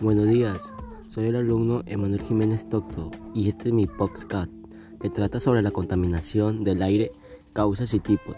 [0.00, 0.72] Buenos días,
[1.08, 4.50] soy el alumno Emanuel Jiménez Tocto y este es mi podcast
[4.98, 7.12] que trata sobre la contaminación del aire,
[7.52, 8.34] causas y tipos.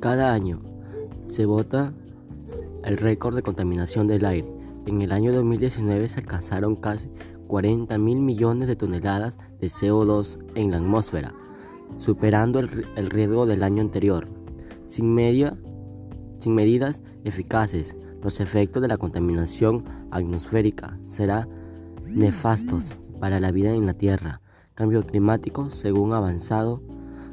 [0.00, 0.58] Cada año
[1.26, 1.94] se vota
[2.82, 4.52] el récord de contaminación del aire.
[4.86, 7.08] En el año 2019 se alcanzaron casi
[7.46, 11.32] 40 mil millones de toneladas de CO2 en la atmósfera,
[11.98, 14.26] superando el, el riesgo del año anterior.
[14.84, 15.56] Sin, media,
[16.40, 21.48] sin medidas eficaces, los efectos de la contaminación atmosférica serán
[22.06, 24.40] nefastos para la vida en la Tierra.
[24.74, 26.82] Cambio climático según avanzado,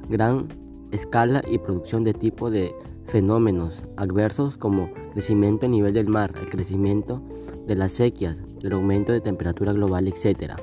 [0.10, 0.48] gran
[0.92, 2.74] escala y producción de tipo de
[3.06, 7.22] fenómenos adversos como crecimiento a nivel del mar, el crecimiento
[7.68, 10.54] de las sequías, el aumento de temperatura global, etc.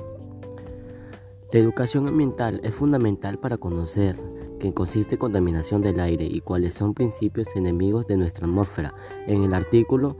[1.51, 4.17] La educación ambiental es fundamental para conocer
[4.63, 8.95] qué consiste contaminación del aire y cuáles son principios enemigos de nuestra atmósfera.
[9.27, 10.15] En el artículo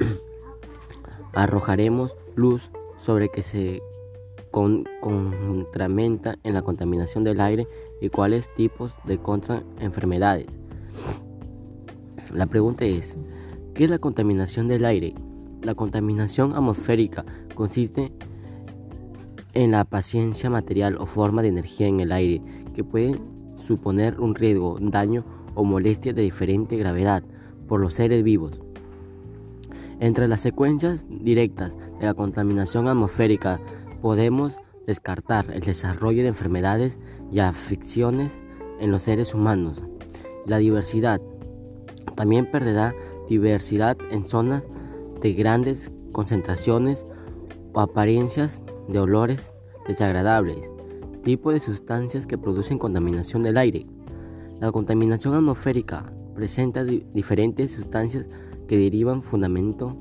[1.34, 3.82] arrojaremos luz sobre qué se
[4.50, 7.68] contramenta en la contaminación del aire
[8.00, 10.46] y cuáles tipos de contraenfermedades.
[12.32, 13.18] La pregunta es,
[13.74, 15.14] ¿qué es la contaminación del aire?
[15.60, 18.14] La contaminación atmosférica consiste
[19.52, 22.40] en la paciencia material o forma de energía en el aire
[22.78, 23.20] que puede
[23.56, 25.24] suponer un riesgo, daño
[25.56, 27.24] o molestia de diferente gravedad
[27.66, 28.60] por los seres vivos.
[29.98, 33.60] Entre las secuencias directas de la contaminación atmosférica
[34.00, 37.00] podemos descartar el desarrollo de enfermedades
[37.32, 38.40] y afecciones
[38.78, 39.82] en los seres humanos.
[40.46, 41.20] La diversidad
[42.14, 42.94] también perderá
[43.28, 44.62] diversidad en zonas
[45.20, 47.04] de grandes concentraciones
[47.72, 49.52] o apariencias de olores
[49.88, 50.70] desagradables,
[51.28, 53.84] tipo de sustancias que producen contaminación del aire.
[54.60, 58.26] La contaminación atmosférica presenta diferentes sustancias
[58.66, 59.94] que derivan fundamento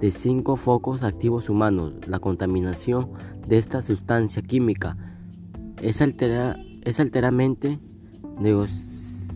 [0.00, 1.92] de cinco focos activos humanos.
[2.06, 3.10] La contaminación
[3.46, 4.96] de esta sustancia química
[5.82, 7.78] es, altera, es alteramente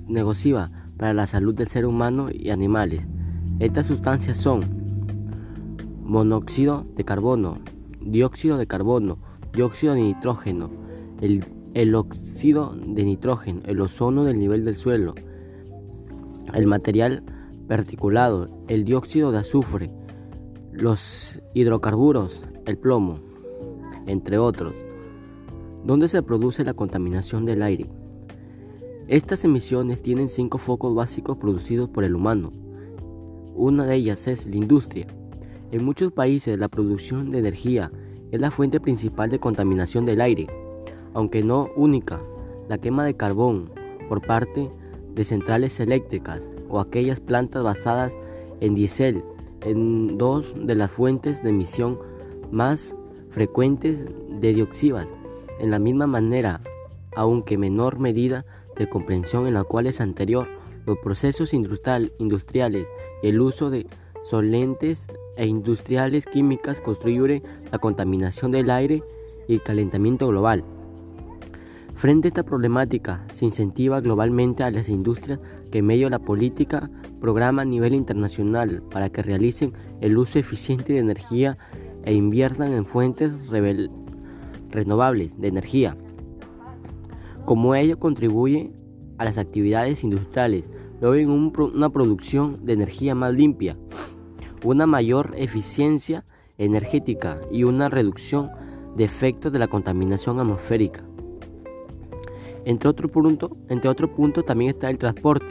[0.09, 3.07] negociva para la salud del ser humano y animales.
[3.59, 4.65] Estas sustancias son
[6.03, 7.59] monóxido de carbono,
[8.01, 9.19] dióxido de carbono,
[9.53, 10.83] dióxido de nitrógeno,
[11.21, 15.15] el, óxido de nitrógeno, el ozono del nivel del suelo,
[16.53, 17.23] el material
[17.69, 19.91] particulado, el dióxido de azufre,
[20.73, 23.19] los hidrocarburos, el plomo,
[24.07, 24.75] entre otros.
[25.85, 27.89] ¿Dónde se produce la contaminación del aire?
[29.09, 32.53] Estas emisiones tienen cinco focos básicos producidos por el humano.
[33.55, 35.07] Una de ellas es la industria.
[35.73, 37.93] En muchos países la producción de energía
[38.31, 40.47] es la fuente principal de contaminación del aire,
[41.15, 42.21] aunque no única.
[42.69, 43.71] La quema de carbón
[44.09, 44.71] por parte
[45.15, 48.17] de centrales eléctricas o aquellas plantas basadas
[48.61, 49.25] en diésel
[49.63, 51.99] en dos de las fuentes de emisión
[52.51, 52.95] más
[53.31, 54.05] frecuentes
[54.41, 55.09] de dioxinas.
[55.59, 56.61] En la misma manera,
[57.17, 58.45] aunque menor medida
[58.77, 60.49] de comprensión en la cual es anterior,
[60.87, 62.87] los procesos industriales
[63.23, 63.87] y el uso de
[64.23, 69.03] solentes e industriales químicas contribuyen la contaminación del aire
[69.49, 70.65] y el calentamiento global.
[71.95, 75.39] Frente a esta problemática, se incentiva globalmente a las industrias
[75.71, 76.91] que medio la política
[77.21, 81.57] programa a nivel internacional para que realicen el uso eficiente de energía
[82.03, 83.37] e inviertan en fuentes
[84.71, 85.97] renovables de energía.
[87.45, 88.73] Como ello contribuye
[89.19, 90.69] a las actividades industriales,
[91.01, 93.79] logren una producción de energía más limpia,
[94.65, 96.25] una mayor eficiencia
[96.59, 98.51] energética y una reducción
[98.97, 101.05] de efectos de la contaminación atmosférica.
[102.65, 105.47] Entre otro punto, entre otro punto también está el transporte.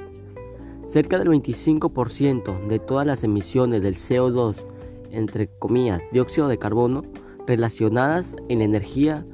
[0.85, 4.65] Cerca del 25% de todas las emisiones del CO2,
[5.11, 7.03] entre comillas, dióxido de carbono,
[7.45, 9.25] relacionadas en la energía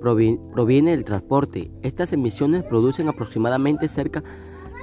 [0.00, 1.70] proviene del transporte.
[1.82, 4.22] Estas emisiones producen aproximadamente cerca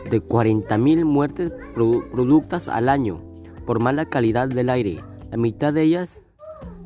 [0.09, 3.21] de 40.000 muertes productas al año
[3.65, 4.99] por mala calidad del aire.
[5.31, 6.21] La mitad de ellas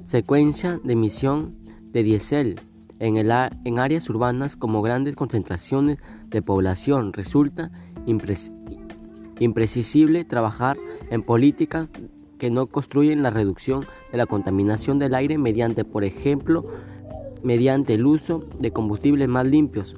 [0.03, 1.55] secuencia de emisión
[1.91, 2.61] de diésel,
[2.99, 3.31] en, el,
[3.65, 5.97] en áreas urbanas como grandes concentraciones
[6.29, 7.71] de población resulta
[9.39, 10.77] imprescindible trabajar
[11.09, 11.91] en políticas
[12.37, 16.65] que no construyen la reducción de la contaminación del aire mediante, por ejemplo,
[17.43, 19.95] mediante el uso de combustibles más limpios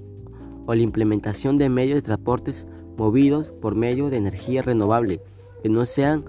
[0.66, 2.66] o la implementación de medios de transportes
[2.98, 5.22] movidos por medio de energía renovable
[5.62, 6.26] que no sean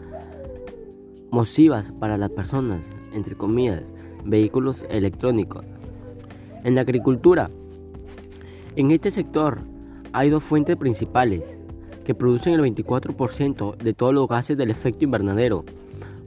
[1.33, 3.93] nocivas para las personas, entre comillas,
[4.25, 5.65] vehículos electrónicos.
[6.63, 7.51] En la agricultura,
[8.77, 9.61] en este sector
[10.13, 11.59] hay dos fuentes principales
[12.05, 15.65] que producen el 24% de todos los gases del efecto invernadero.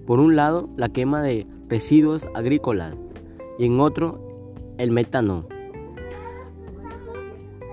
[0.07, 2.95] Por un lado, la quema de residuos agrícolas
[3.59, 4.19] y en otro,
[4.77, 5.47] el metano.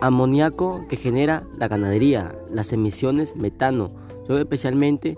[0.02, 2.38] Amoníaco que genera la ganadería.
[2.50, 3.90] Las emisiones metano
[4.26, 5.16] son especialmente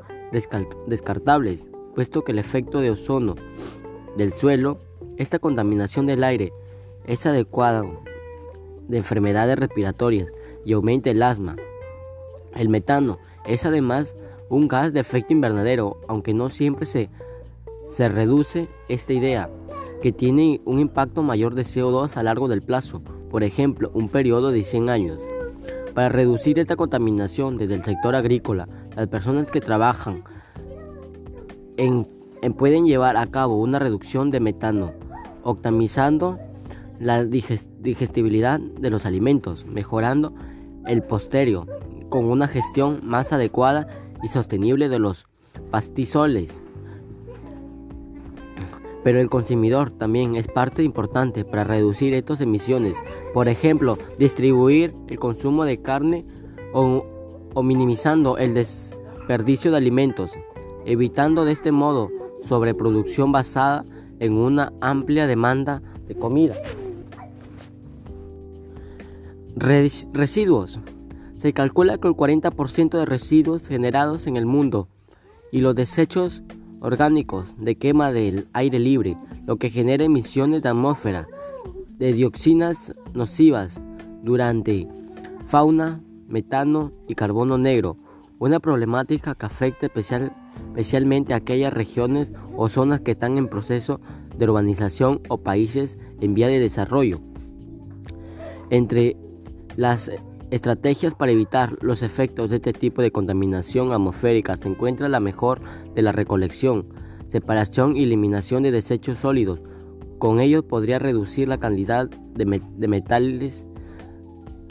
[0.87, 3.35] descartables, puesto que el efecto de ozono
[4.17, 4.79] del suelo,
[5.17, 6.53] esta contaminación del aire,
[7.07, 7.85] es adecuada
[8.89, 10.29] de enfermedades respiratorias
[10.65, 11.57] y aumenta el asma.
[12.55, 14.15] El metano es además
[14.49, 17.09] un gas de efecto invernadero, aunque no siempre se,
[17.89, 19.51] se reduce esta idea,
[20.03, 23.01] que tiene un impacto mayor de CO2 a largo del plazo,
[23.31, 25.19] por ejemplo, un periodo de 100 años.
[25.95, 30.25] Para reducir esta contaminación desde el sector agrícola, las personas que trabajan
[31.77, 32.07] en,
[32.55, 34.93] pueden llevar a cabo una reducción de metano,
[35.43, 36.39] optimizando
[37.03, 40.33] la digestibilidad de los alimentos, mejorando
[40.87, 41.67] el posterior
[42.09, 43.89] con una gestión más adecuada
[44.23, 45.27] y sostenible de los
[45.71, 46.63] pastizoles.
[49.03, 52.97] Pero el consumidor también es parte importante para reducir estas emisiones.
[53.35, 56.25] Por ejemplo, distribuir el consumo de carne
[56.73, 57.05] o,
[57.53, 60.31] o minimizando el desperdicio de alimentos,
[60.85, 62.11] evitando de este modo
[62.43, 63.85] sobreproducción basada
[64.21, 66.55] en una amplia demanda de comida.
[69.55, 70.81] Residuos.
[71.37, 74.89] Se calcula que el 40% de residuos generados en el mundo
[75.51, 76.43] y los desechos
[76.81, 79.17] orgánicos de quema del aire libre,
[79.47, 81.29] lo que genera emisiones de atmósfera
[81.99, 83.81] de dioxinas nocivas
[84.23, 84.89] durante
[85.47, 87.97] fauna, metano y carbono negro,
[88.39, 90.35] una problemática que afecta especial,
[90.69, 94.01] especialmente a aquellas regiones o zonas que están en proceso
[94.37, 97.21] de urbanización o países en vía de desarrollo.
[98.71, 99.17] Entre
[99.77, 100.11] las
[100.51, 105.63] estrategias para evitar los efectos de este tipo de contaminación atmosférica se encuentra la mejor
[105.95, 106.85] de la recolección,
[107.27, 109.63] separación y eliminación de desechos sólidos.
[110.19, 113.65] Con ello podría reducir la cantidad de, metales,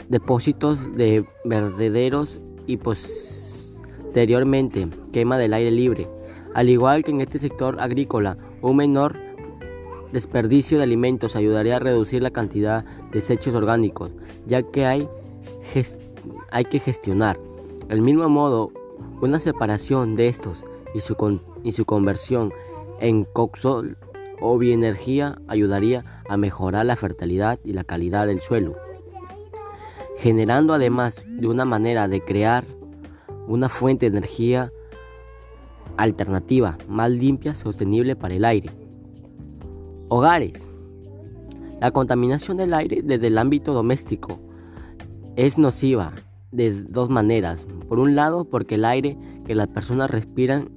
[0.08, 2.38] depósitos de vertederos
[2.68, 6.08] y posteriormente quema del aire libre.
[6.54, 9.31] Al igual que en este sector agrícola, un menor
[10.12, 14.10] desperdicio de alimentos ayudaría a reducir la cantidad de desechos orgánicos,
[14.46, 15.08] ya que hay,
[16.70, 17.38] que gestionar.
[17.88, 18.70] Del mismo modo,
[19.20, 20.64] una separación de estos
[20.94, 22.52] y su, y su conversión
[23.00, 23.96] en coxol
[24.40, 28.76] o bioenergía ayudaría a mejorar la fertilidad y la calidad del suelo,
[30.18, 32.64] generando además de una manera de crear
[33.46, 34.72] una fuente de energía
[35.96, 38.81] alternativa más limpia sostenible para el aire.
[40.14, 40.68] Hogares.
[41.80, 44.38] La contaminación del aire desde el ámbito doméstico
[45.36, 46.12] es nociva
[46.50, 47.66] de dos maneras.
[47.88, 49.16] Por un lado, porque el aire
[49.46, 50.68] que las personas respiran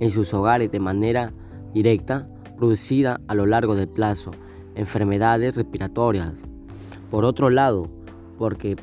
[0.00, 1.32] en sus hogares de manera
[1.72, 4.32] directa, producida a lo largo del plazo,
[4.74, 6.34] enfermedades respiratorias.
[7.12, 7.86] Por otro lado,
[8.38, 8.74] porque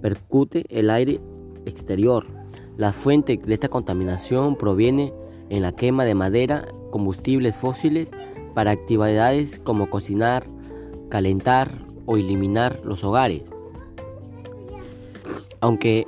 [0.00, 1.20] percute el aire
[1.66, 2.28] exterior.
[2.76, 5.12] La fuente de esta contaminación proviene
[5.48, 8.12] en la quema de madera, combustibles fósiles
[8.54, 10.46] para actividades como cocinar,
[11.08, 13.42] calentar o eliminar los hogares.
[15.60, 16.06] Aunque,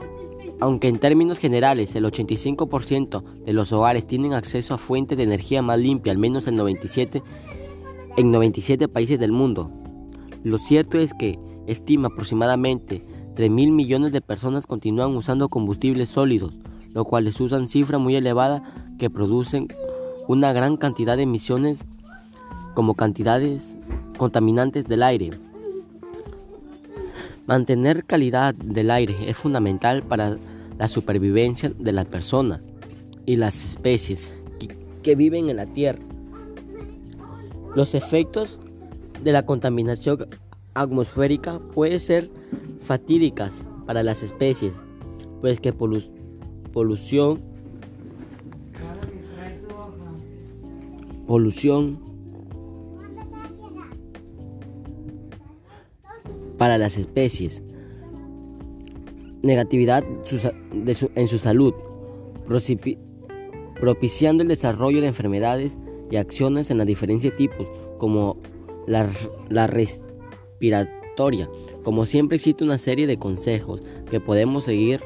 [0.60, 5.62] aunque en términos generales el 85% de los hogares tienen acceso a fuentes de energía
[5.62, 7.22] más limpia, al menos en 97,
[8.16, 9.70] en 97 países del mundo,
[10.42, 16.58] lo cierto es que estima aproximadamente 3 mil millones de personas continúan usando combustibles sólidos,
[16.92, 18.62] lo cual es una cifra muy elevada
[18.99, 19.68] que producen
[20.28, 21.84] una gran cantidad de emisiones
[22.75, 23.76] como cantidades
[24.19, 25.31] contaminantes del aire.
[27.47, 30.38] Mantener calidad del aire es fundamental para
[30.79, 32.73] la supervivencia de las personas
[33.26, 34.23] y las especies
[35.02, 35.99] que, viven en la Tierra.
[37.75, 38.61] Los efectos
[39.23, 40.26] de la contaminación
[40.75, 42.31] atmosférica pueden ser
[42.81, 44.73] fatídicas para las especies,
[45.41, 47.41] pues que polución,
[51.26, 52.12] polución
[56.62, 57.61] para las especies.
[59.42, 60.04] Negatividad
[61.16, 61.75] en su salud,
[63.81, 65.76] propiciando el desarrollo de enfermedades
[66.09, 68.37] y acciones en los diferentes tipos, como
[68.87, 69.11] la,
[69.49, 71.50] la respiratoria.
[71.83, 75.00] Como siempre existe una serie de consejos que podemos seguir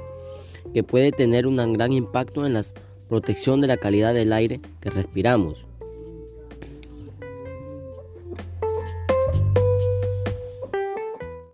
[0.75, 2.65] que puede tener un gran impacto en la
[3.09, 5.65] protección de la calidad del aire que respiramos.